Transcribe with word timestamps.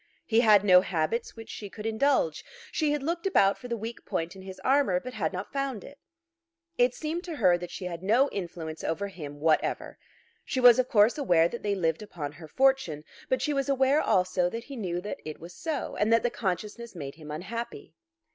He 0.25 0.39
had 0.39 0.63
no 0.63 0.81
habits 0.81 1.35
which 1.35 1.51
she 1.51 1.69
could 1.69 1.85
indulge. 1.85 2.43
She 2.71 2.89
had 2.91 3.03
looked 3.03 3.27
about 3.27 3.55
for 3.59 3.67
the 3.67 3.77
weak 3.77 4.03
point 4.03 4.35
in 4.35 4.41
his 4.41 4.59
armour, 4.61 4.99
but 4.99 5.13
had 5.13 5.31
not 5.31 5.53
found 5.53 5.83
it. 5.83 5.99
It 6.75 6.95
seemed 6.95 7.23
to 7.25 7.35
her 7.35 7.55
that 7.59 7.69
she 7.69 7.85
had 7.85 8.01
no 8.01 8.27
influence 8.29 8.83
over 8.83 9.09
him 9.09 9.39
whatever. 9.39 9.99
She 10.43 10.59
was 10.59 10.79
of 10.79 10.89
course 10.89 11.19
aware 11.19 11.47
that 11.47 11.61
they 11.61 11.75
lived 11.75 12.01
upon 12.01 12.31
her 12.31 12.47
fortune; 12.47 13.03
but 13.29 13.43
she 13.43 13.53
was 13.53 13.69
aware 13.69 14.01
also 14.01 14.49
that 14.49 14.63
he 14.63 14.75
knew 14.75 15.01
that 15.01 15.19
it 15.23 15.39
was 15.39 15.53
so, 15.53 15.95
and 15.95 16.11
that 16.11 16.23
the 16.23 16.31
consciousness 16.31 16.95
made 16.95 17.13
him 17.13 17.29
unhappy. 17.29 17.93